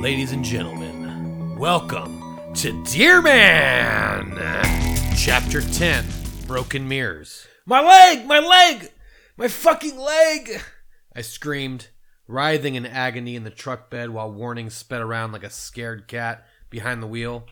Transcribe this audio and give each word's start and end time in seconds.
Ladies 0.00 0.32
and 0.32 0.44
gentlemen, 0.44 1.56
welcome 1.58 2.52
to 2.54 2.84
Dear 2.84 3.22
Man! 3.22 4.36
Chapter 5.16 5.62
10 5.62 6.04
Broken 6.46 6.86
Mirrors. 6.86 7.46
My 7.64 7.80
leg! 7.80 8.26
My 8.26 8.38
leg! 8.38 8.92
My 9.38 9.48
fucking 9.48 9.98
leg! 9.98 10.60
I 11.14 11.22
screamed, 11.22 11.88
writhing 12.28 12.74
in 12.74 12.84
agony 12.84 13.36
in 13.36 13.44
the 13.44 13.50
truck 13.50 13.88
bed 13.88 14.10
while 14.10 14.30
Warning 14.30 14.68
sped 14.68 15.00
around 15.00 15.32
like 15.32 15.44
a 15.44 15.50
scared 15.50 16.06
cat 16.06 16.46
behind 16.68 17.02
the 17.02 17.08
wheel. 17.08 17.46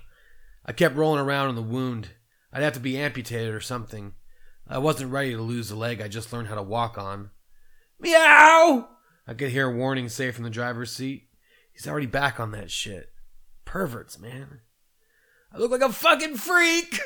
I 0.66 0.72
kept 0.72 0.96
rolling 0.96 1.24
around 1.24 1.48
in 1.48 1.56
the 1.56 1.62
wound. 1.62 2.10
I'd 2.52 2.62
have 2.62 2.74
to 2.74 2.80
be 2.80 2.98
amputated 2.98 3.54
or 3.54 3.60
something. 3.60 4.12
I 4.68 4.78
wasn't 4.78 5.10
ready 5.10 5.32
to 5.32 5.40
lose 5.40 5.70
the 5.70 5.76
leg 5.76 6.00
I 6.00 6.08
just 6.08 6.32
learned 6.32 6.48
how 6.48 6.56
to 6.56 6.62
walk 6.62 6.98
on. 6.98 7.30
Meow! 7.98 8.88
I 9.26 9.32
could 9.32 9.50
hear 9.50 9.74
Warning 9.74 10.10
say 10.10 10.30
from 10.30 10.44
the 10.44 10.50
driver's 10.50 10.92
seat. 10.92 11.23
He's 11.74 11.86
already 11.86 12.06
back 12.06 12.40
on 12.40 12.52
that 12.52 12.70
shit. 12.70 13.12
Perverts, 13.64 14.18
man. 14.18 14.60
I 15.52 15.58
look 15.58 15.70
like 15.70 15.82
a 15.82 15.92
fucking 15.92 16.36
freak! 16.36 17.00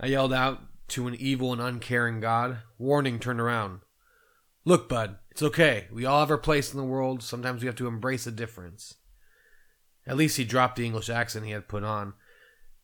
I 0.00 0.06
yelled 0.06 0.32
out 0.32 0.60
to 0.88 1.06
an 1.06 1.14
evil 1.16 1.52
and 1.52 1.60
uncaring 1.60 2.20
God. 2.20 2.58
Warning 2.78 3.18
turned 3.18 3.40
around. 3.40 3.80
Look, 4.64 4.88
bud, 4.88 5.18
it's 5.30 5.42
okay. 5.42 5.88
We 5.92 6.04
all 6.04 6.20
have 6.20 6.30
our 6.30 6.38
place 6.38 6.72
in 6.72 6.78
the 6.78 6.84
world. 6.84 7.22
Sometimes 7.22 7.62
we 7.62 7.66
have 7.66 7.76
to 7.76 7.86
embrace 7.86 8.26
a 8.26 8.32
difference. 8.32 8.94
At 10.06 10.16
least 10.16 10.36
he 10.36 10.44
dropped 10.44 10.76
the 10.76 10.86
English 10.86 11.10
accent 11.10 11.44
he 11.44 11.52
had 11.52 11.68
put 11.68 11.84
on. 11.84 12.14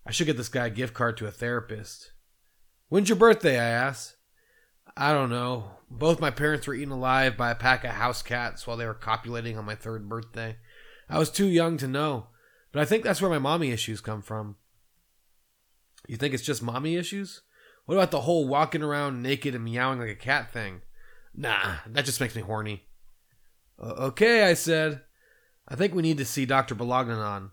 I 0.05 0.11
should 0.11 0.27
get 0.27 0.37
this 0.37 0.49
guy 0.49 0.67
a 0.67 0.71
gift 0.71 0.95
card 0.95 1.17
to 1.19 1.27
a 1.27 1.33
therapist. 1.33 2.13
When's 2.89 3.09
your 3.09 3.17
birthday? 3.17 3.59
I 3.59 3.69
asked. 3.69 4.17
I 4.97 5.13
don't 5.13 5.31
know. 5.31 5.71
Both 5.91 6.21
my 6.21 6.31
parents 6.31 6.67
were 6.67 6.75
eaten 6.75 6.93
alive 6.93 7.37
by 7.37 7.51
a 7.51 7.57
pack 7.57 7.85
of 7.85 7.91
house 7.91 8.23
cats 8.23 8.67
while 8.67 8.77
they 8.77 8.87
were 8.87 8.95
copulating 8.95 9.59
on 9.59 9.65
my 9.65 9.75
third 9.75 10.09
birthday. 10.09 10.57
I 11.09 11.19
was 11.19 11.31
too 11.31 11.47
young 11.47 11.77
to 11.79 11.89
know, 11.89 12.29
but 12.73 12.81
I 12.81 12.85
think 12.85 13.05
that's 13.05 13.21
where 13.21 13.31
my 13.31 13.39
mommy 13.39 13.71
issues 13.71 14.01
come 14.01 14.23
from. 14.23 14.57
You 16.07 16.17
think 16.17 16.35
it's 16.35 16.43
just 16.43 16.63
mommy 16.63 16.97
issues? 16.97 17.43
What 17.85 17.95
about 17.95 18.11
the 18.11 18.23
whole 18.23 18.49
walking 18.49 18.83
around 18.83 19.23
naked 19.23 19.55
and 19.55 19.65
meowing 19.65 20.01
like 20.01 20.09
a 20.09 20.17
cat 20.17 20.53
thing? 20.53 20.83
Nah, 21.35 21.77
that 21.87 22.05
just 22.05 22.21
makes 22.21 22.35
me 22.35 22.43
horny. 22.43 22.87
okay, 23.81 24.45
I 24.45 24.55
said. 24.55 25.03
I 25.69 25.75
think 25.75 25.95
we 25.95 26.03
need 26.03 26.19
to 26.19 26.25
see 26.25 26.47
Dr. 26.47 26.75
Bolognanon. 26.75 27.51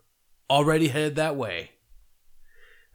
Already 0.49 0.87
headed 0.87 1.15
that 1.15 1.35
way. 1.35 1.71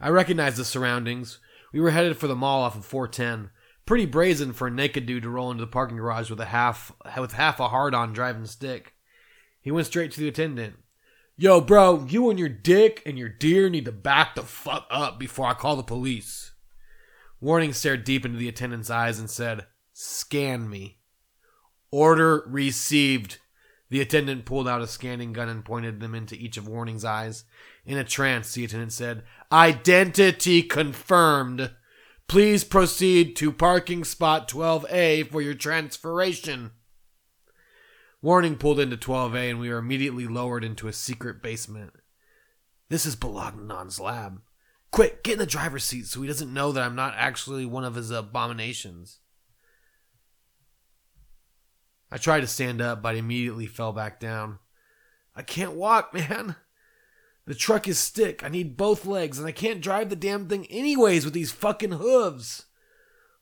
I 0.00 0.10
recognized 0.10 0.56
the 0.56 0.64
surroundings. 0.64 1.38
We 1.72 1.80
were 1.80 1.90
headed 1.90 2.16
for 2.16 2.28
the 2.28 2.36
mall 2.36 2.62
off 2.62 2.76
of 2.76 2.84
410. 2.84 3.50
Pretty 3.84 4.06
brazen 4.06 4.52
for 4.52 4.68
a 4.68 4.70
naked 4.70 5.06
dude 5.06 5.24
to 5.24 5.30
roll 5.30 5.50
into 5.50 5.64
the 5.64 5.70
parking 5.70 5.96
garage 5.96 6.30
with 6.30 6.40
a 6.40 6.46
half 6.46 6.92
with 7.18 7.32
half 7.32 7.58
a 7.58 7.68
hard 7.68 7.94
on 7.94 8.12
driving 8.12 8.46
stick. 8.46 8.94
He 9.68 9.72
went 9.72 9.86
straight 9.86 10.12
to 10.12 10.20
the 10.20 10.28
attendant. 10.28 10.76
Yo, 11.36 11.60
bro, 11.60 12.06
you 12.08 12.30
and 12.30 12.38
your 12.38 12.48
dick 12.48 13.02
and 13.04 13.18
your 13.18 13.28
deer 13.28 13.68
need 13.68 13.84
to 13.84 13.92
back 13.92 14.34
the 14.34 14.42
fuck 14.42 14.86
up 14.90 15.18
before 15.18 15.44
I 15.44 15.52
call 15.52 15.76
the 15.76 15.82
police. 15.82 16.52
Warning 17.38 17.74
stared 17.74 18.04
deep 18.04 18.24
into 18.24 18.38
the 18.38 18.48
attendant's 18.48 18.88
eyes 18.88 19.18
and 19.18 19.28
said, 19.28 19.66
Scan 19.92 20.70
me. 20.70 21.00
Order 21.90 22.44
received. 22.46 23.40
The 23.90 24.00
attendant 24.00 24.46
pulled 24.46 24.66
out 24.66 24.80
a 24.80 24.86
scanning 24.86 25.34
gun 25.34 25.50
and 25.50 25.66
pointed 25.66 26.00
them 26.00 26.14
into 26.14 26.34
each 26.34 26.56
of 26.56 26.66
Warning's 26.66 27.04
eyes. 27.04 27.44
In 27.84 27.98
a 27.98 28.04
trance, 28.04 28.54
the 28.54 28.64
attendant 28.64 28.94
said, 28.94 29.22
Identity 29.52 30.62
confirmed. 30.62 31.72
Please 32.26 32.64
proceed 32.64 33.36
to 33.36 33.52
parking 33.52 34.02
spot 34.02 34.48
12A 34.48 35.30
for 35.30 35.42
your 35.42 35.52
transferation. 35.52 36.70
Warning 38.20 38.56
pulled 38.56 38.80
into 38.80 38.96
12A 38.96 39.50
and 39.50 39.60
we 39.60 39.70
were 39.70 39.78
immediately 39.78 40.26
lowered 40.26 40.64
into 40.64 40.88
a 40.88 40.92
secret 40.92 41.40
basement. 41.42 41.92
This 42.88 43.06
is 43.06 43.14
Bolognon's 43.14 44.00
lab. 44.00 44.40
Quick, 44.90 45.22
get 45.22 45.34
in 45.34 45.38
the 45.38 45.46
driver's 45.46 45.84
seat 45.84 46.06
so 46.06 46.22
he 46.22 46.28
doesn't 46.28 46.52
know 46.52 46.72
that 46.72 46.82
I'm 46.82 46.96
not 46.96 47.14
actually 47.16 47.66
one 47.66 47.84
of 47.84 47.94
his 47.94 48.10
abominations. 48.10 49.20
I 52.10 52.16
tried 52.16 52.40
to 52.40 52.46
stand 52.46 52.80
up, 52.80 53.02
but 53.02 53.16
immediately 53.16 53.66
fell 53.66 53.92
back 53.92 54.18
down. 54.18 54.58
I 55.36 55.42
can't 55.42 55.74
walk, 55.74 56.14
man. 56.14 56.56
The 57.44 57.54
truck 57.54 57.86
is 57.86 57.98
stick. 57.98 58.42
I 58.42 58.48
need 58.48 58.76
both 58.76 59.06
legs, 59.06 59.38
and 59.38 59.46
I 59.46 59.52
can't 59.52 59.80
drive 59.80 60.10
the 60.10 60.16
damn 60.16 60.48
thing 60.48 60.66
anyways 60.66 61.24
with 61.24 61.34
these 61.34 61.52
fucking 61.52 61.92
hooves. 61.92 62.66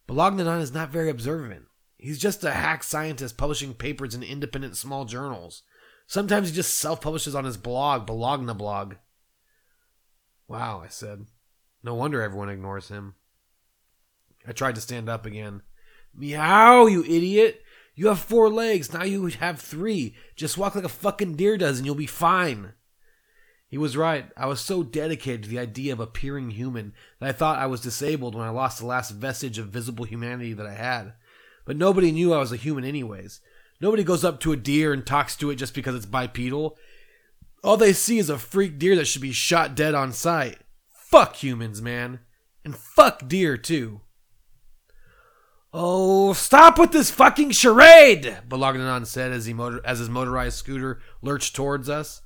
Bolognanon 0.09 0.60
is 0.60 0.75
not 0.75 0.91
very 0.91 1.10
observant. 1.10 1.66
He's 1.96 2.18
just 2.18 2.44
a 2.44 2.52
hack 2.52 2.82
scientist 2.82 3.36
publishing 3.36 3.74
papers 3.74 4.14
in 4.14 4.22
independent 4.22 4.76
small 4.76 5.04
journals. 5.04 5.62
Sometimes 6.06 6.48
he 6.48 6.54
just 6.54 6.74
self 6.74 7.00
publishes 7.00 7.34
on 7.34 7.44
his 7.44 7.56
blog, 7.56 8.06
Bologna 8.06 8.52
blog. 8.54 8.94
Wow, 10.48 10.82
I 10.84 10.88
said. 10.88 11.26
No 11.82 11.94
wonder 11.94 12.22
everyone 12.22 12.48
ignores 12.48 12.88
him. 12.88 13.14
I 14.46 14.52
tried 14.52 14.76
to 14.76 14.80
stand 14.80 15.08
up 15.08 15.26
again. 15.26 15.62
Meow, 16.14 16.86
you 16.86 17.02
idiot! 17.04 17.62
You 17.94 18.08
have 18.08 18.18
four 18.18 18.50
legs, 18.50 18.92
now 18.92 19.04
you 19.04 19.26
have 19.26 19.60
three. 19.60 20.14
Just 20.36 20.58
walk 20.58 20.74
like 20.74 20.84
a 20.84 20.88
fucking 20.88 21.36
deer 21.36 21.56
does 21.56 21.78
and 21.78 21.86
you'll 21.86 21.94
be 21.94 22.06
fine. 22.06 22.74
He 23.68 23.78
was 23.78 23.96
right. 23.96 24.30
I 24.36 24.46
was 24.46 24.60
so 24.60 24.82
dedicated 24.82 25.44
to 25.44 25.48
the 25.48 25.58
idea 25.58 25.92
of 25.92 26.00
appearing 26.00 26.50
human 26.50 26.92
that 27.18 27.28
I 27.28 27.32
thought 27.32 27.58
I 27.58 27.66
was 27.66 27.80
disabled 27.80 28.34
when 28.34 28.46
I 28.46 28.50
lost 28.50 28.78
the 28.78 28.86
last 28.86 29.10
vestige 29.10 29.58
of 29.58 29.68
visible 29.68 30.04
humanity 30.04 30.52
that 30.52 30.66
I 30.66 30.74
had. 30.74 31.14
But 31.66 31.77
nobody 31.77 32.12
knew 32.12 32.32
I 32.32 32.38
was 32.38 32.53
a 32.53 32.56
human, 32.56 32.84
anyways. 32.84 33.41
Nobody 33.81 34.04
goes 34.04 34.25
up 34.25 34.41
to 34.41 34.53
a 34.53 34.56
deer 34.56 34.94
and 34.94 35.04
talks 35.04 35.37
to 35.37 35.50
it 35.50 35.56
just 35.56 35.75
because 35.75 35.94
it's 35.94 36.06
bipedal. 36.06 36.78
All 37.62 37.77
they 37.77 37.93
see 37.93 38.19
is 38.19 38.31
a 38.31 38.38
freak 38.38 38.78
deer 38.78 38.97
that 38.97 39.06
should 39.06 39.21
be 39.21 39.32
shot 39.32 39.75
dead 39.75 39.94
on 39.94 40.12
sight. 40.12 40.59
Fuck 40.94 41.37
humans, 41.37 41.82
man. 41.82 42.21
And 42.65 42.75
fuck 42.75 43.28
deer, 43.28 43.59
too. 43.59 44.00
Oh, 45.72 46.32
stop 46.32 46.78
with 46.78 46.93
this 46.93 47.10
fucking 47.10 47.50
charade! 47.50 48.38
Bolognanon 48.48 49.04
said 49.04 49.33
as, 49.33 49.44
he 49.44 49.53
motor- 49.53 49.84
as 49.84 49.98
his 49.98 50.09
motorized 50.09 50.56
scooter 50.56 51.00
lurched 51.21 51.54
towards 51.54 51.91
us. 51.91 52.22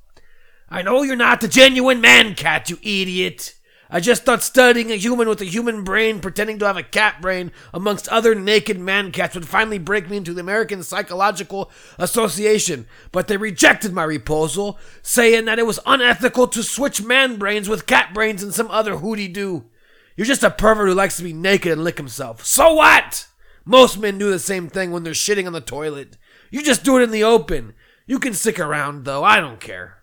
I 0.69 0.83
know 0.83 1.03
you're 1.03 1.17
not 1.17 1.41
the 1.41 1.49
genuine 1.49 2.01
man 2.01 2.37
cat, 2.37 2.71
you 2.71 2.79
idiot. 2.83 3.55
I 3.93 3.99
just 3.99 4.25
thought 4.25 4.43
studying 4.43 4.93
a 4.93 4.97
human 4.97 5.29
with 5.29 5.41
a 5.41 5.47
human 5.47 5.83
brain 5.83 6.21
pretending 6.21 6.61
to 6.61 6.67
have 6.67 6.77
a 6.77 6.83
cat 6.83 7.21
brain 7.21 7.51
amongst 7.75 8.09
other 8.09 8.37
naked 8.37 8.79
man 8.79 9.11
cats 9.11 9.35
would 9.35 9.49
finally 9.49 9.79
break 9.79 10.09
me 10.09 10.17
into 10.17 10.33
the 10.33 10.41
American 10.41 10.85
Psychological 10.85 11.71
Association, 11.99 12.87
but 13.11 13.27
they 13.27 13.37
rejected 13.37 13.93
my 13.93 14.07
proposal, 14.07 14.79
saying 15.03 15.47
that 15.47 15.59
it 15.59 15.67
was 15.67 15.81
unethical 15.87 16.47
to 16.49 16.63
switch 16.63 17.03
man 17.03 17.37
brains 17.37 17.69
with 17.69 17.87
cat 17.87 18.15
brains 18.15 18.45
and 18.45 18.55
some 18.55 18.71
other 18.71 18.97
hooty 18.99 19.27
doo. 19.27 19.65
You're 20.17 20.27
just 20.27 20.45
a 20.45 20.51
pervert 20.51 20.89
who 20.89 20.95
likes 20.95 21.17
to 21.17 21.25
be 21.25 21.33
naked 21.33 21.73
and 21.73 21.83
lick 21.83 21.97
himself. 21.97 22.45
So 22.45 22.75
what? 22.75 23.27
Most 23.65 23.99
men 23.99 24.19
do 24.19 24.31
the 24.31 24.39
same 24.39 24.69
thing 24.69 24.93
when 24.93 25.03
they're 25.03 25.13
shitting 25.13 25.47
on 25.47 25.53
the 25.53 25.61
toilet. 25.61 26.17
You 26.51 26.63
just 26.63 26.85
do 26.85 26.99
it 26.99 27.03
in 27.03 27.11
the 27.11 27.25
open. 27.25 27.75
You 28.07 28.19
can 28.19 28.35
stick 28.35 28.59
around, 28.59 29.05
though. 29.05 29.25
I 29.25 29.41
don't 29.41 29.61
care. 29.61 29.99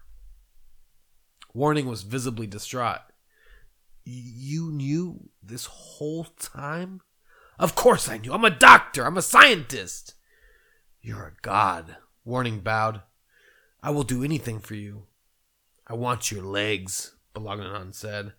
Warning 1.54 1.88
was 1.88 2.04
visibly 2.04 2.48
distraught. 2.48 3.02
You 4.10 4.72
knew 4.72 5.32
this 5.44 5.66
whole 5.66 6.24
time? 6.40 7.02
Of 7.60 7.76
course 7.76 8.08
I 8.08 8.18
knew. 8.18 8.32
I'm 8.32 8.46
a 8.46 8.50
doctor. 8.50 9.06
I'm 9.06 9.18
a 9.18 9.22
scientist. 9.22 10.14
You're 11.02 11.28
a 11.28 11.42
god. 11.42 11.98
Warning 12.24 12.62
bowed. 12.62 13.02
I 13.84 13.90
will 13.90 14.04
do 14.04 14.24
anything 14.24 14.60
for 14.60 14.76
you. 14.76 15.08
I 15.86 15.96
want 15.96 16.32
your 16.32 16.42
legs, 16.42 17.16
Bolognanon 17.36 17.94
said. 17.94 18.32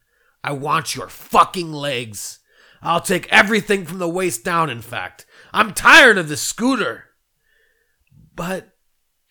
I 0.43 0.53
want 0.53 0.95
your 0.95 1.11
fucking 1.11 1.71
legs. 1.71 2.39
I'll 2.81 3.03
take 3.03 3.31
everything 3.31 3.85
from 3.85 3.99
the 3.99 4.09
waist 4.09 4.45
down, 4.45 4.71
in 4.71 4.81
fact. 4.81 5.27
I'm 5.53 5.75
tired 5.75 6.17
of 6.17 6.31
this 6.31 6.41
scooter. 6.41 7.11
But, 8.35 8.75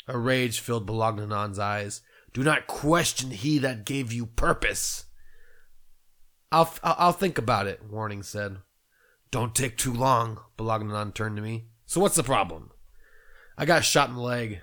a 0.08 0.20
rage 0.20 0.60
filled 0.60 0.86
Bolognanon's 0.86 1.58
eyes, 1.58 2.02
do 2.32 2.44
not 2.44 2.68
question 2.68 3.32
he 3.32 3.58
that 3.58 3.86
gave 3.86 4.14
you 4.14 4.28
purpose. 4.28 5.06
I'll, 6.52 6.74
I'll 6.84 7.14
think 7.14 7.38
about 7.38 7.68
it, 7.68 7.84
Warning 7.90 8.24
said. 8.24 8.58
Don't 9.32 9.54
take 9.54 9.78
too 9.78 9.94
long, 9.94 10.40
Bolognanon 10.58 11.14
turned 11.14 11.36
to 11.36 11.42
me. 11.42 11.66
So 11.86 12.00
what's 12.00 12.16
the 12.16 12.24
problem? 12.24 12.72
I 13.58 13.66
got 13.66 13.84
shot 13.84 14.10
in 14.10 14.16
the 14.16 14.22
leg. 14.22 14.62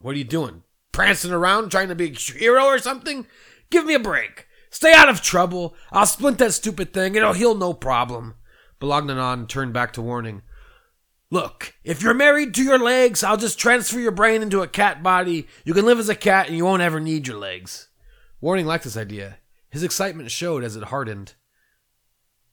What 0.00 0.14
are 0.14 0.18
you 0.18 0.24
doing? 0.24 0.64
Prancing 0.92 1.32
around 1.32 1.70
trying 1.70 1.88
to 1.88 1.94
be 1.94 2.10
a 2.10 2.14
hero 2.14 2.64
or 2.64 2.78
something? 2.78 3.26
Give 3.70 3.86
me 3.86 3.94
a 3.94 4.00
break. 4.00 4.46
Stay 4.70 4.92
out 4.92 5.08
of 5.08 5.22
trouble. 5.22 5.74
I'll 5.92 6.06
splint 6.06 6.38
that 6.38 6.52
stupid 6.52 6.92
thing. 6.92 7.14
It'll 7.14 7.32
heal 7.32 7.54
no 7.54 7.72
problem. 7.72 8.34
Bolognanon 8.80 9.48
turned 9.48 9.72
back 9.72 9.92
to 9.94 10.02
Warning. 10.02 10.42
Look, 11.30 11.74
if 11.84 12.02
you're 12.02 12.14
married 12.14 12.54
to 12.54 12.62
your 12.62 12.78
legs, 12.78 13.22
I'll 13.22 13.36
just 13.36 13.58
transfer 13.58 14.00
your 14.00 14.10
brain 14.10 14.42
into 14.42 14.62
a 14.62 14.68
cat 14.68 15.02
body. 15.02 15.46
You 15.64 15.74
can 15.74 15.86
live 15.86 15.98
as 15.98 16.08
a 16.08 16.14
cat 16.14 16.48
and 16.48 16.56
you 16.56 16.64
won't 16.64 16.82
ever 16.82 16.98
need 16.98 17.28
your 17.28 17.38
legs. 17.38 17.88
Warning 18.40 18.66
liked 18.66 18.84
this 18.84 18.96
idea. 18.96 19.38
His 19.70 19.82
excitement 19.82 20.30
showed 20.30 20.64
as 20.64 20.76
it 20.76 20.84
hardened. 20.84 21.34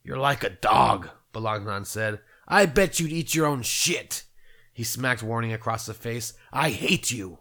You're 0.04 0.18
like 0.18 0.44
a 0.44 0.52
dog, 0.52 1.10
Bolognanon 1.34 1.86
said. 1.86 2.20
I 2.48 2.66
bet 2.66 3.00
you'd 3.00 3.12
eat 3.12 3.36
your 3.36 3.46
own 3.46 3.62
shit. 3.62 4.24
He 4.72 4.84
smacked 4.84 5.24
Warning 5.24 5.52
across 5.52 5.86
the 5.86 5.94
face. 5.94 6.34
I 6.54 6.70
hate 6.70 7.12
you. 7.12 7.40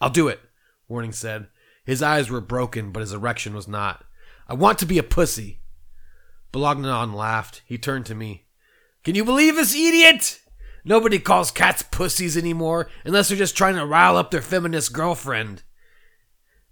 I'll 0.00 0.10
do 0.10 0.28
it, 0.28 0.40
Warning 0.88 1.12
said. 1.12 1.48
His 1.84 2.02
eyes 2.02 2.30
were 2.30 2.40
broken, 2.40 2.90
but 2.90 3.00
his 3.00 3.12
erection 3.12 3.54
was 3.54 3.68
not. 3.68 4.04
I 4.48 4.54
want 4.54 4.78
to 4.78 4.86
be 4.86 4.98
a 4.98 5.02
pussy. 5.02 5.60
Bolognan 6.52 7.12
laughed. 7.12 7.62
He 7.66 7.78
turned 7.78 8.06
to 8.06 8.14
me. 8.14 8.46
Can 9.04 9.14
you 9.14 9.24
believe 9.24 9.56
this 9.56 9.74
idiot? 9.74 10.40
Nobody 10.84 11.18
calls 11.18 11.50
cats 11.50 11.82
pussies 11.82 12.36
anymore 12.36 12.88
unless 13.04 13.28
they're 13.28 13.36
just 13.36 13.56
trying 13.56 13.76
to 13.76 13.84
rile 13.84 14.16
up 14.16 14.30
their 14.30 14.40
feminist 14.40 14.92
girlfriend. 14.92 15.62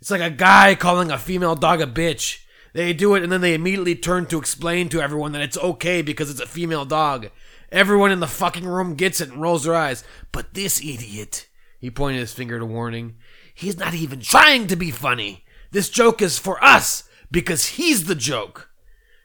It's 0.00 0.10
like 0.10 0.20
a 0.20 0.30
guy 0.30 0.74
calling 0.74 1.10
a 1.10 1.18
female 1.18 1.54
dog 1.54 1.80
a 1.80 1.86
bitch. 1.86 2.44
They 2.74 2.92
do 2.92 3.14
it 3.14 3.22
and 3.22 3.32
then 3.32 3.40
they 3.40 3.54
immediately 3.54 3.94
turn 3.94 4.26
to 4.26 4.38
explain 4.38 4.88
to 4.90 5.00
everyone 5.00 5.32
that 5.32 5.42
it's 5.42 5.56
okay 5.58 6.02
because 6.02 6.30
it's 6.30 6.40
a 6.40 6.46
female 6.46 6.84
dog. 6.84 7.30
Everyone 7.72 8.12
in 8.12 8.20
the 8.20 8.26
fucking 8.26 8.66
room 8.66 8.94
gets 8.94 9.20
it 9.20 9.30
and 9.30 9.40
rolls 9.40 9.64
their 9.64 9.74
eyes. 9.74 10.04
But 10.30 10.54
this 10.54 10.80
idiot, 10.80 11.48
he 11.80 11.90
pointed 11.90 12.20
his 12.20 12.34
finger 12.34 12.58
to 12.58 12.66
Warning, 12.66 13.16
he's 13.54 13.78
not 13.78 13.94
even 13.94 14.20
trying 14.20 14.66
to 14.66 14.76
be 14.76 14.90
funny. 14.90 15.44
This 15.70 15.88
joke 15.88 16.20
is 16.20 16.38
for 16.38 16.62
us 16.62 17.08
because 17.30 17.66
he's 17.66 18.04
the 18.04 18.14
joke. 18.14 18.70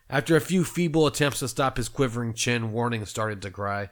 After 0.09 0.35
a 0.35 0.41
few 0.41 0.63
feeble 0.63 1.07
attempts 1.07 1.39
to 1.39 1.47
stop 1.47 1.77
his 1.77 1.89
quivering 1.89 2.33
chin, 2.33 2.71
Warning 2.71 3.05
started 3.05 3.41
to 3.41 3.51
cry. 3.51 3.89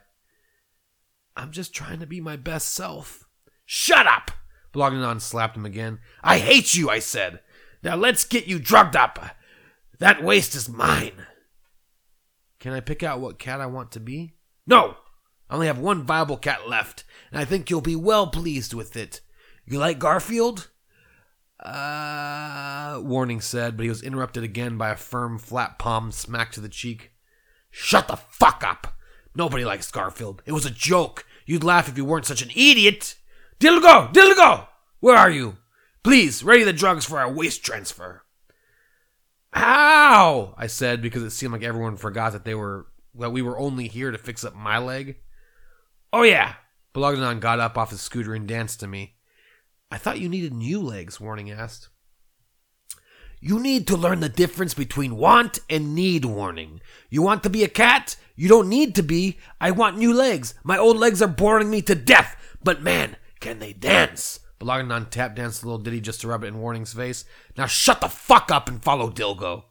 I'm 1.36 1.52
just 1.52 1.74
trying 1.74 2.00
to 2.00 2.06
be 2.06 2.20
my 2.20 2.36
best 2.36 2.72
self. 2.72 3.26
Shut 3.64 4.06
up! 4.06 4.30
Bolognanon 4.72 5.20
slapped 5.20 5.56
him 5.56 5.66
again. 5.66 5.98
I 6.22 6.38
hate 6.38 6.74
you, 6.74 6.90
I 6.90 6.98
said. 6.98 7.40
Now 7.82 7.96
let's 7.96 8.24
get 8.24 8.46
you 8.46 8.58
drugged 8.58 8.96
up. 8.96 9.18
That 9.98 10.22
waist 10.22 10.54
is 10.54 10.68
mine. 10.68 11.26
Can 12.58 12.72
I 12.72 12.80
pick 12.80 13.02
out 13.02 13.20
what 13.20 13.38
cat 13.38 13.60
I 13.60 13.66
want 13.66 13.90
to 13.92 14.00
be? 14.00 14.34
No! 14.66 14.96
I 15.48 15.54
only 15.54 15.66
have 15.66 15.78
one 15.78 16.04
viable 16.04 16.36
cat 16.36 16.68
left, 16.68 17.04
and 17.32 17.40
I 17.40 17.44
think 17.44 17.68
you'll 17.68 17.80
be 17.80 17.96
well 17.96 18.28
pleased 18.28 18.72
with 18.72 18.96
it. 18.96 19.20
You 19.66 19.78
like 19.78 19.98
Garfield? 19.98 20.70
Uh, 21.58 23.00
Warning 23.02 23.40
said, 23.40 23.76
but 23.76 23.82
he 23.82 23.88
was 23.88 24.02
interrupted 24.02 24.44
again 24.44 24.78
by 24.78 24.90
a 24.90 24.96
firm, 24.96 25.38
flat 25.38 25.78
palm 25.78 26.12
smack 26.12 26.52
to 26.52 26.60
the 26.60 26.68
cheek. 26.68 27.12
Shut 27.70 28.08
the 28.08 28.16
fuck 28.16 28.62
up! 28.64 28.96
Nobody 29.34 29.64
likes 29.64 29.90
Garfield. 29.90 30.42
It 30.46 30.52
was 30.52 30.66
a 30.66 30.70
joke. 30.70 31.26
You'd 31.46 31.64
laugh 31.64 31.88
if 31.88 31.96
you 31.96 32.04
weren't 32.04 32.26
such 32.26 32.42
an 32.42 32.50
idiot. 32.50 33.16
Dilgo! 33.60 34.10
Dilgo! 34.12 34.66
Where 35.00 35.16
are 35.16 35.30
you? 35.30 35.58
Please, 36.02 36.42
ready 36.42 36.64
the 36.64 36.72
drugs 36.72 37.04
for 37.04 37.20
our 37.20 37.30
waist 37.30 37.62
transfer. 37.62 38.22
How? 39.52 40.54
I 40.56 40.66
said 40.66 41.02
because 41.02 41.22
it 41.22 41.30
seemed 41.30 41.52
like 41.52 41.62
everyone 41.62 41.96
forgot 41.96 42.32
that 42.32 42.44
they 42.44 42.54
were 42.54 42.86
that 43.16 43.32
we 43.32 43.42
were 43.42 43.58
only 43.58 43.88
here 43.88 44.10
to 44.10 44.18
fix 44.18 44.44
up 44.44 44.54
my 44.54 44.78
leg. 44.78 45.16
Oh 46.12 46.22
yeah. 46.22 46.54
Bolognan 46.94 47.40
got 47.40 47.60
up 47.60 47.76
off 47.76 47.90
his 47.90 48.00
scooter 48.00 48.34
and 48.34 48.48
danced 48.48 48.80
to 48.80 48.86
me. 48.86 49.16
I 49.90 49.98
thought 49.98 50.20
you 50.20 50.28
needed 50.28 50.54
new 50.54 50.80
legs, 50.80 51.20
Warning 51.20 51.50
asked. 51.50 51.88
You 53.40 53.58
need 53.58 53.86
to 53.88 53.96
learn 53.96 54.20
the 54.20 54.28
difference 54.28 54.74
between 54.74 55.16
want 55.16 55.58
and 55.68 55.94
need, 55.94 56.24
Warning. 56.24 56.80
You 57.10 57.22
want 57.22 57.42
to 57.42 57.50
be 57.50 57.64
a 57.64 57.68
cat? 57.68 58.16
You 58.36 58.48
don't 58.48 58.68
need 58.68 58.94
to 58.94 59.02
be. 59.02 59.38
I 59.60 59.70
want 59.70 59.98
new 59.98 60.14
legs. 60.14 60.54
My 60.62 60.78
old 60.78 60.96
legs 60.96 61.20
are 61.20 61.28
boring 61.28 61.70
me 61.70 61.82
to 61.82 61.94
death. 61.94 62.36
But 62.62 62.82
man, 62.82 63.16
can 63.40 63.58
they 63.58 63.72
dance? 63.72 64.40
Bolognan 64.58 65.06
tap 65.06 65.34
danced 65.34 65.62
a 65.62 65.66
little 65.66 65.78
ditty 65.78 66.00
just 66.00 66.20
to 66.20 66.28
rub 66.28 66.44
it 66.44 66.48
in 66.48 66.60
Warning's 66.60 66.92
face. 66.92 67.24
Now 67.56 67.66
shut 67.66 68.02
the 68.02 68.08
fuck 68.08 68.50
up 68.52 68.68
and 68.68 68.82
follow 68.82 69.10
Dilgo. 69.10 69.64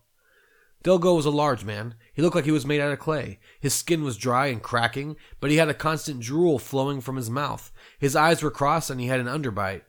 Dilgo 0.83 1.15
was 1.15 1.25
a 1.25 1.31
large 1.31 1.63
man. 1.63 1.95
He 2.13 2.21
looked 2.21 2.35
like 2.35 2.45
he 2.45 2.51
was 2.51 2.65
made 2.65 2.81
out 2.81 2.91
of 2.91 2.99
clay. 2.99 3.39
His 3.59 3.73
skin 3.73 4.03
was 4.03 4.17
dry 4.17 4.47
and 4.47 4.63
cracking, 4.63 5.17
but 5.39 5.51
he 5.51 5.57
had 5.57 5.69
a 5.69 5.73
constant 5.73 6.21
drool 6.21 6.57
flowing 6.57 7.01
from 7.01 7.17
his 7.17 7.29
mouth. 7.29 7.71
His 7.99 8.15
eyes 8.15 8.41
were 8.41 8.49
crossed 8.49 8.89
and 8.89 8.99
he 8.99 9.07
had 9.07 9.19
an 9.19 9.27
underbite. 9.27 9.81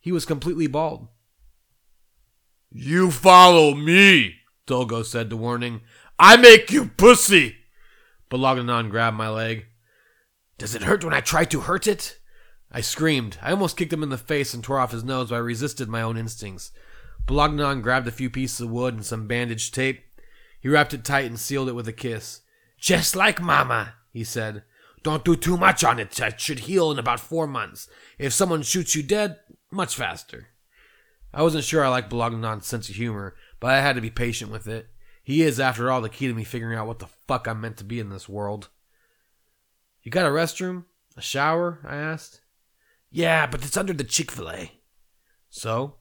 He 0.00 0.12
was 0.12 0.24
completely 0.24 0.66
bald. 0.66 1.08
You 2.70 3.10
follow 3.10 3.74
me, 3.74 4.36
Dilgo 4.66 5.04
said 5.04 5.28
to 5.30 5.36
Warning. 5.36 5.80
I 6.18 6.36
make 6.36 6.70
you 6.70 6.86
pussy. 6.86 7.56
Bolognan 8.28 8.90
grabbed 8.90 9.16
my 9.16 9.28
leg. 9.28 9.66
Does 10.56 10.74
it 10.74 10.82
hurt 10.82 11.04
when 11.04 11.14
I 11.14 11.20
try 11.20 11.44
to 11.46 11.60
hurt 11.60 11.86
it? 11.86 12.17
I 12.70 12.80
screamed. 12.80 13.38
I 13.42 13.50
almost 13.50 13.76
kicked 13.76 13.92
him 13.92 14.02
in 14.02 14.10
the 14.10 14.18
face 14.18 14.52
and 14.52 14.62
tore 14.62 14.78
off 14.78 14.92
his 14.92 15.04
nose, 15.04 15.30
but 15.30 15.36
I 15.36 15.38
resisted 15.38 15.88
my 15.88 16.02
own 16.02 16.18
instincts. 16.18 16.70
Bolognan 17.26 17.82
grabbed 17.82 18.08
a 18.08 18.12
few 18.12 18.30
pieces 18.30 18.60
of 18.60 18.70
wood 18.70 18.94
and 18.94 19.04
some 19.04 19.26
bandage 19.26 19.72
tape. 19.72 20.04
He 20.60 20.68
wrapped 20.68 20.94
it 20.94 21.04
tight 21.04 21.26
and 21.26 21.38
sealed 21.38 21.68
it 21.68 21.74
with 21.74 21.88
a 21.88 21.92
kiss. 21.92 22.40
Just 22.78 23.16
like 23.16 23.40
Mama, 23.40 23.94
he 24.12 24.24
said. 24.24 24.64
Don't 25.02 25.24
do 25.24 25.36
too 25.36 25.56
much 25.56 25.84
on 25.84 25.98
it. 25.98 26.18
It 26.18 26.40
should 26.40 26.60
heal 26.60 26.90
in 26.90 26.98
about 26.98 27.20
four 27.20 27.46
months. 27.46 27.88
If 28.18 28.32
someone 28.32 28.62
shoots 28.62 28.94
you 28.94 29.02
dead, 29.02 29.38
much 29.70 29.94
faster. 29.96 30.48
I 31.32 31.42
wasn't 31.42 31.64
sure 31.64 31.84
I 31.84 31.88
liked 31.88 32.10
Bolognan's 32.10 32.66
sense 32.66 32.88
of 32.88 32.96
humor, 32.96 33.34
but 33.60 33.70
I 33.70 33.80
had 33.80 33.96
to 33.96 34.02
be 34.02 34.10
patient 34.10 34.50
with 34.50 34.66
it. 34.66 34.88
He 35.22 35.42
is, 35.42 35.60
after 35.60 35.90
all, 35.90 36.00
the 36.00 36.08
key 36.08 36.26
to 36.26 36.34
me 36.34 36.44
figuring 36.44 36.78
out 36.78 36.86
what 36.86 37.00
the 37.00 37.06
fuck 37.26 37.46
I'm 37.46 37.60
meant 37.60 37.76
to 37.78 37.84
be 37.84 38.00
in 38.00 38.08
this 38.08 38.28
world. 38.28 38.68
You 40.02 40.10
got 40.10 40.26
a 40.26 40.30
restroom? 40.30 40.84
A 41.16 41.20
shower? 41.20 41.80
I 41.84 41.96
asked. 41.96 42.40
Yeah, 43.10 43.46
but 43.46 43.64
it's 43.64 43.76
under 43.76 43.92
the 43.92 44.04
Chick 44.04 44.30
fil 44.30 44.50
A. 44.50 44.72
So? 45.48 45.96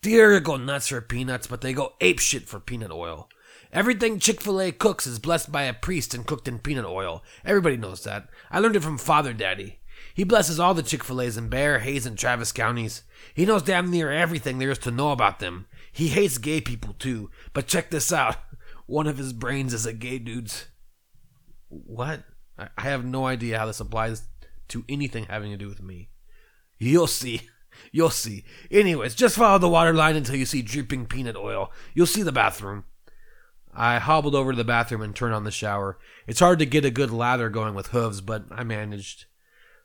Deer 0.00 0.38
go 0.40 0.56
nuts 0.56 0.88
for 0.88 1.00
peanuts, 1.00 1.46
but 1.46 1.60
they 1.60 1.72
go 1.72 1.94
apeshit 2.00 2.46
for 2.46 2.60
peanut 2.60 2.92
oil. 2.92 3.28
Everything 3.72 4.18
Chick 4.18 4.40
fil 4.40 4.60
A 4.60 4.72
cooks 4.72 5.06
is 5.06 5.18
blessed 5.18 5.52
by 5.52 5.64
a 5.64 5.74
priest 5.74 6.14
and 6.14 6.26
cooked 6.26 6.48
in 6.48 6.58
peanut 6.58 6.84
oil. 6.84 7.22
Everybody 7.44 7.76
knows 7.76 8.04
that. 8.04 8.28
I 8.50 8.60
learned 8.60 8.76
it 8.76 8.82
from 8.82 8.98
Father 8.98 9.32
Daddy. 9.32 9.80
He 10.14 10.24
blesses 10.24 10.58
all 10.58 10.74
the 10.74 10.82
Chick 10.82 11.04
fil 11.04 11.20
A's 11.20 11.36
in 11.36 11.48
Bexar, 11.48 11.80
Hays, 11.80 12.06
and 12.06 12.16
Travis 12.16 12.52
counties. 12.52 13.02
He 13.34 13.44
knows 13.44 13.62
damn 13.62 13.90
near 13.90 14.10
everything 14.10 14.58
there 14.58 14.70
is 14.70 14.78
to 14.78 14.90
know 14.90 15.12
about 15.12 15.38
them. 15.38 15.66
He 15.92 16.08
hates 16.08 16.38
gay 16.38 16.60
people 16.60 16.94
too. 16.98 17.30
But 17.52 17.66
check 17.66 17.90
this 17.90 18.12
out. 18.12 18.36
One 18.86 19.06
of 19.06 19.18
his 19.18 19.32
brains 19.32 19.74
is 19.74 19.84
a 19.84 19.92
gay 19.92 20.18
dude's. 20.18 20.66
What? 21.68 22.24
I 22.56 22.82
have 22.82 23.04
no 23.04 23.26
idea 23.26 23.58
how 23.58 23.66
this 23.66 23.80
applies 23.80 24.22
to 24.68 24.84
anything 24.88 25.24
having 25.24 25.50
to 25.50 25.56
do 25.56 25.68
with 25.68 25.82
me. 25.82 26.08
You'll 26.78 27.06
see. 27.06 27.42
You'll 27.92 28.10
see. 28.10 28.44
Anyways, 28.70 29.14
just 29.14 29.36
follow 29.36 29.58
the 29.58 29.68
water 29.68 29.94
line 29.94 30.16
until 30.16 30.36
you 30.36 30.46
see 30.46 30.62
dripping 30.62 31.06
peanut 31.06 31.36
oil. 31.36 31.72
You'll 31.94 32.06
see 32.06 32.22
the 32.22 32.32
bathroom. 32.32 32.84
I 33.74 33.98
hobbled 33.98 34.34
over 34.34 34.52
to 34.52 34.56
the 34.56 34.64
bathroom 34.64 35.02
and 35.02 35.14
turned 35.14 35.34
on 35.34 35.44
the 35.44 35.50
shower. 35.50 35.98
It's 36.26 36.40
hard 36.40 36.58
to 36.58 36.66
get 36.66 36.84
a 36.84 36.90
good 36.90 37.10
lather 37.10 37.48
going 37.48 37.74
with 37.74 37.88
hooves, 37.88 38.20
but 38.20 38.44
I 38.50 38.64
managed. 38.64 39.26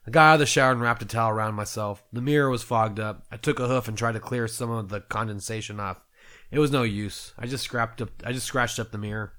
I 0.06 0.10
got 0.10 0.30
out 0.30 0.34
of 0.34 0.40
the 0.40 0.46
shower 0.46 0.72
and 0.72 0.80
wrapped 0.80 1.02
a 1.02 1.06
towel 1.06 1.30
around 1.30 1.54
myself. 1.54 2.02
The 2.12 2.20
mirror 2.20 2.50
was 2.50 2.62
fogged 2.62 3.00
up. 3.00 3.24
I 3.30 3.36
took 3.36 3.58
a 3.58 3.68
hoof 3.68 3.88
and 3.88 3.96
tried 3.96 4.12
to 4.12 4.20
clear 4.20 4.48
some 4.48 4.70
of 4.70 4.88
the 4.88 5.00
condensation 5.00 5.80
off. 5.80 6.02
It 6.50 6.58
was 6.58 6.70
no 6.70 6.82
use. 6.82 7.32
I 7.38 7.46
just 7.46 7.64
scrapped 7.64 8.02
up 8.02 8.10
I 8.24 8.32
just 8.32 8.46
scratched 8.46 8.78
up 8.78 8.90
the 8.90 8.98
mirror. 8.98 9.32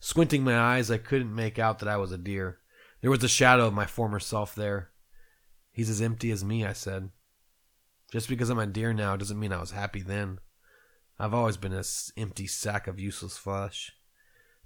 Squinting 0.00 0.44
my 0.44 0.58
eyes, 0.58 0.90
I 0.90 0.98
couldn't 0.98 1.34
make 1.34 1.58
out 1.58 1.78
that 1.80 1.88
I 1.88 1.96
was 1.96 2.12
a 2.12 2.18
deer. 2.18 2.58
There 3.00 3.10
was 3.10 3.22
a 3.22 3.28
shadow 3.28 3.66
of 3.66 3.74
my 3.74 3.86
former 3.86 4.20
self 4.20 4.54
there. 4.54 4.90
He's 5.78 5.90
as 5.90 6.02
empty 6.02 6.32
as 6.32 6.44
me, 6.44 6.64
I 6.64 6.72
said. 6.72 7.10
Just 8.10 8.28
because 8.28 8.50
I'm 8.50 8.58
a 8.58 8.66
deer 8.66 8.92
now 8.92 9.14
doesn't 9.14 9.38
mean 9.38 9.52
I 9.52 9.60
was 9.60 9.70
happy 9.70 10.02
then. 10.02 10.40
I've 11.20 11.32
always 11.32 11.56
been 11.56 11.72
an 11.72 11.84
empty 12.16 12.48
sack 12.48 12.88
of 12.88 12.98
useless 12.98 13.38
flesh. 13.38 13.92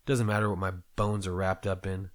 Doesn't 0.06 0.26
matter 0.26 0.48
what 0.48 0.58
my 0.58 0.72
bones 0.96 1.26
are 1.26 1.34
wrapped 1.34 1.66
up 1.66 1.86
in. 1.86 2.08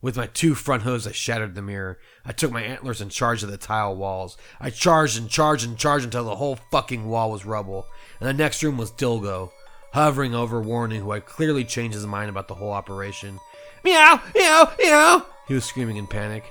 With 0.00 0.16
my 0.16 0.28
two 0.28 0.54
front 0.54 0.84
hooves, 0.84 1.06
I 1.06 1.12
shattered 1.12 1.54
the 1.54 1.60
mirror. 1.60 1.98
I 2.24 2.32
took 2.32 2.50
my 2.50 2.62
antlers 2.62 3.02
and 3.02 3.10
charged 3.10 3.44
at 3.44 3.50
the 3.50 3.58
tile 3.58 3.94
walls. 3.94 4.38
I 4.58 4.70
charged 4.70 5.18
and 5.18 5.28
charged 5.28 5.68
and 5.68 5.76
charged 5.76 6.06
until 6.06 6.24
the 6.24 6.36
whole 6.36 6.58
fucking 6.72 7.06
wall 7.06 7.30
was 7.30 7.44
rubble. 7.44 7.84
And 8.18 8.26
the 8.26 8.32
next 8.32 8.62
room 8.62 8.78
was 8.78 8.92
Dilgo, 8.92 9.50
hovering 9.92 10.34
over 10.34 10.62
Warning, 10.62 11.02
who 11.02 11.12
had 11.12 11.26
clearly 11.26 11.64
changed 11.64 11.96
his 11.96 12.06
mind 12.06 12.30
about 12.30 12.48
the 12.48 12.54
whole 12.54 12.72
operation. 12.72 13.38
Meow, 13.84 14.22
meow, 14.34 14.72
meow! 14.78 15.26
He 15.48 15.52
was 15.52 15.66
screaming 15.66 15.98
in 15.98 16.06
panic. 16.06 16.50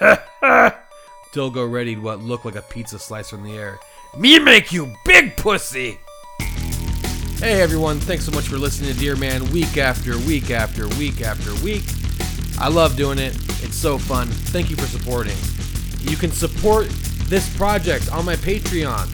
Dilgo 1.32 1.70
readied 1.70 2.02
what 2.02 2.20
looked 2.20 2.44
like 2.44 2.56
a 2.56 2.62
pizza 2.62 2.98
slice 2.98 3.30
from 3.30 3.42
the 3.42 3.56
air. 3.56 3.80
Me 4.16 4.38
make 4.38 4.70
you 4.70 4.94
big 5.06 5.34
pussy! 5.36 5.98
Hey 7.38 7.60
everyone, 7.62 7.98
thanks 7.98 8.26
so 8.26 8.32
much 8.32 8.46
for 8.46 8.58
listening 8.58 8.92
to 8.92 8.98
Dear 8.98 9.16
Man 9.16 9.50
week 9.50 9.78
after 9.78 10.18
week 10.18 10.50
after 10.50 10.86
week 10.88 11.22
after 11.22 11.54
week. 11.64 11.84
I 12.58 12.68
love 12.68 12.96
doing 12.96 13.18
it. 13.18 13.34
It's 13.64 13.74
so 13.74 13.96
fun. 13.96 14.28
Thank 14.28 14.68
you 14.68 14.76
for 14.76 14.86
supporting. 14.86 15.36
You 16.02 16.16
can 16.18 16.30
support 16.30 16.88
this 17.28 17.48
project 17.56 18.12
on 18.12 18.26
my 18.26 18.36
Patreon. 18.36 19.06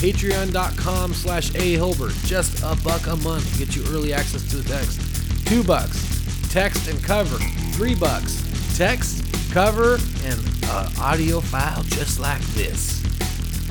Patreon.com 0.00 1.12
slash 1.12 1.54
A 1.54 1.72
Hilbert. 1.72 2.14
Just 2.24 2.62
a 2.62 2.82
buck 2.82 3.06
a 3.08 3.16
month 3.16 3.52
to 3.52 3.64
get 3.64 3.76
you 3.76 3.84
early 3.94 4.14
access 4.14 4.48
to 4.50 4.56
the 4.56 4.68
text. 4.68 5.46
Two 5.46 5.62
bucks. 5.62 6.48
Text 6.50 6.88
and 6.88 7.02
cover. 7.04 7.36
Three 7.72 7.94
bucks. 7.94 8.42
Text, 8.76 9.22
cover, 9.52 9.98
and 10.24 10.47
uh, 10.68 10.90
audio 11.00 11.40
file 11.40 11.82
just 11.84 12.20
like 12.20 12.42
this. 12.54 13.02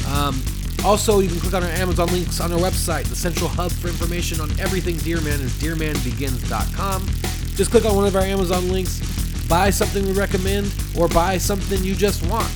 Um, 0.08 0.42
also, 0.84 1.20
you 1.20 1.28
can 1.28 1.40
click 1.40 1.54
on 1.54 1.64
our 1.64 1.70
Amazon 1.70 2.08
links 2.10 2.40
on 2.40 2.52
our 2.54 2.60
website. 2.60 3.06
The 3.06 3.16
central 3.16 3.50
hub 3.50 3.72
for 3.72 3.88
information 3.88 4.40
on 4.40 4.50
everything 4.60 4.96
Dearman 4.96 5.40
is 5.42 5.52
dearmanbegins.com. 5.54 7.08
Just 7.56 7.72
click 7.72 7.86
on 7.86 7.96
one 7.96 8.06
of 8.06 8.16
our 8.16 8.22
Amazon 8.22 8.70
links, 8.70 9.02
buy 9.48 9.70
something 9.70 10.06
we 10.06 10.12
recommend, 10.12 10.72
or 10.98 11.08
buy 11.08 11.38
something 11.38 11.84
you 11.84 11.96
just 11.96 12.26
want. 12.28 12.50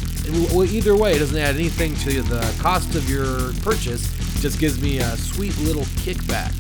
well, 0.54 0.64
either 0.64 0.96
way, 0.96 1.16
it 1.16 1.20
doesn't 1.20 1.38
add 1.38 1.56
anything 1.56 1.96
to 1.96 2.22
the 2.22 2.56
cost 2.62 2.96
of 2.96 3.10
your 3.10 3.54
purchase. 3.64 4.08
Just 4.42 4.60
gives 4.60 4.82
me 4.82 5.00
a 5.00 5.18
sweet 5.18 5.58
little 5.60 5.84
kickback. 6.04 6.54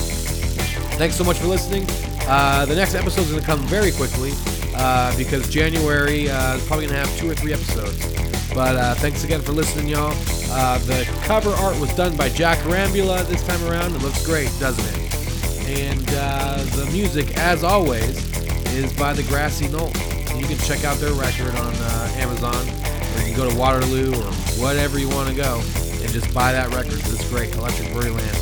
Thanks 0.98 1.16
so 1.16 1.24
much 1.24 1.38
for 1.38 1.46
listening. 1.46 1.86
Uh, 2.22 2.66
the 2.66 2.74
next 2.74 2.96
episode 2.96 3.22
is 3.22 3.30
going 3.30 3.42
to 3.42 3.48
come 3.48 3.60
very 3.68 3.92
quickly 3.92 4.32
uh, 4.76 5.16
because 5.16 5.48
January 5.48 6.32
uh, 6.32 6.56
is 6.56 6.66
probably 6.66 6.88
going 6.88 7.00
to 7.00 7.08
have 7.08 7.16
two 7.20 7.30
or 7.30 7.36
three 7.36 7.54
episodes. 7.54 8.12
But 8.56 8.76
uh, 8.76 8.96
thanks 8.96 9.24
again 9.24 9.42
for 9.42 9.52
listening, 9.52 9.88
y'all. 9.88 10.16
Uh, 10.50 10.80
the 10.80 11.08
cover 11.26 11.52
art 11.52 11.80
was 11.80 11.94
done 11.96 12.18
by 12.18 12.30
Jack 12.30 12.58
Rambula 12.60 13.24
this 13.28 13.44
time 13.44 13.64
around. 13.66 13.94
It 13.94 14.02
looks 14.02 14.26
great, 14.26 14.50
doesn't 14.60 14.84
it? 15.00 15.07
And 15.68 16.06
uh, 16.12 16.64
the 16.76 16.90
music, 16.94 17.38
as 17.38 17.64
always, 17.64 18.18
is 18.74 18.92
by 18.94 19.14
the 19.14 19.24
Grassy 19.24 19.68
Knoll. 19.68 19.92
You 20.40 20.48
can 20.48 20.58
check 20.60 20.86
out 20.86 20.98
their 20.98 21.14
record 21.14 21.54
on 21.56 21.74
uh, 21.76 22.12
Amazon, 22.16 22.56
or 22.56 23.20
you 23.20 23.34
can 23.34 23.36
go 23.36 23.50
to 23.50 23.56
Waterloo 23.58 24.14
or 24.14 24.32
whatever 24.62 24.98
you 24.98 25.10
want 25.10 25.30
to 25.30 25.36
go 25.36 25.60
and 26.02 26.10
just 26.10 26.34
buy 26.34 26.54
that 26.54 26.74
record. 26.74 26.94
It's 26.94 27.30
great. 27.30 27.54
Electric 27.56 27.94
Land. 27.94 28.38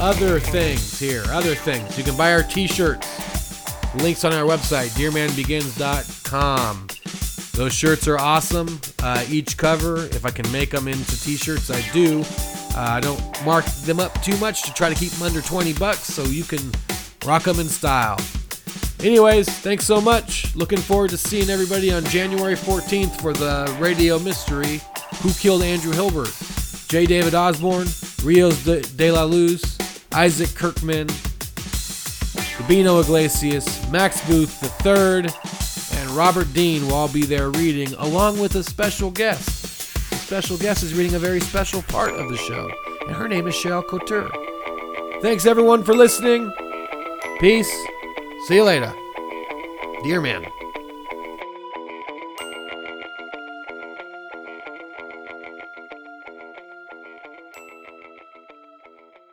Other 0.00 0.40
things 0.40 0.98
here, 0.98 1.22
other 1.28 1.54
things. 1.54 1.98
You 1.98 2.04
can 2.04 2.16
buy 2.16 2.32
our 2.32 2.42
t-shirts. 2.42 3.06
Links 3.96 4.24
on 4.24 4.32
our 4.32 4.44
website, 4.48 4.88
dearmanbegins.com. 4.98 6.86
Those 7.52 7.74
shirts 7.74 8.08
are 8.08 8.18
awesome. 8.18 8.80
Uh, 9.02 9.22
each 9.28 9.58
cover, 9.58 10.06
if 10.06 10.24
I 10.24 10.30
can 10.30 10.50
make 10.50 10.70
them 10.70 10.88
into 10.88 11.22
t-shirts, 11.22 11.70
I 11.70 11.82
do. 11.92 12.24
Uh, 12.74 12.80
I 12.80 13.00
don't 13.00 13.20
mark 13.44 13.64
them 13.84 14.00
up 14.00 14.20
too 14.22 14.36
much 14.38 14.62
to 14.62 14.72
try 14.72 14.88
to 14.88 14.94
keep 14.94 15.10
them 15.12 15.22
under 15.22 15.40
20 15.42 15.74
bucks 15.74 16.04
so 16.04 16.22
you 16.24 16.44
can 16.44 16.72
rock 17.26 17.44
them 17.44 17.60
in 17.60 17.68
style. 17.68 18.18
Anyways, 19.00 19.48
thanks 19.48 19.84
so 19.84 20.00
much. 20.00 20.54
Looking 20.54 20.78
forward 20.78 21.10
to 21.10 21.18
seeing 21.18 21.50
everybody 21.50 21.92
on 21.92 22.04
January 22.04 22.54
14th 22.54 23.20
for 23.20 23.32
the 23.32 23.76
radio 23.80 24.18
mystery 24.18 24.80
Who 25.22 25.32
Killed 25.32 25.62
Andrew 25.62 25.92
Hilbert? 25.92 26.32
J. 26.88 27.06
David 27.06 27.34
Osborne, 27.34 27.88
Rios 28.22 28.64
de, 28.64 28.82
de 28.82 29.10
la 29.10 29.24
Luz, 29.24 29.78
Isaac 30.12 30.54
Kirkman, 30.54 31.08
Gabino 32.58 33.02
Iglesias, 33.02 33.90
Max 33.90 34.24
Booth 34.28 34.62
III, 34.86 35.26
and 35.98 36.10
Robert 36.10 36.52
Dean 36.52 36.86
will 36.86 36.94
all 36.94 37.08
be 37.08 37.24
there 37.24 37.50
reading, 37.50 37.92
along 37.94 38.38
with 38.38 38.54
a 38.54 38.62
special 38.62 39.10
guest. 39.10 39.61
Special 40.32 40.56
guest 40.56 40.82
is 40.82 40.94
reading 40.94 41.14
a 41.14 41.18
very 41.18 41.40
special 41.40 41.82
part 41.82 42.14
of 42.14 42.30
the 42.30 42.38
show, 42.38 42.70
and 43.06 43.14
her 43.14 43.28
name 43.28 43.46
is 43.46 43.54
Cheryl 43.54 43.86
Couture. 43.86 44.30
Thanks 45.20 45.44
everyone 45.44 45.84
for 45.84 45.94
listening. 45.94 46.50
Peace. 47.38 47.70
See 48.46 48.54
you 48.54 48.64
later. 48.64 48.94
Dear 50.02 50.22
man. 50.22 50.46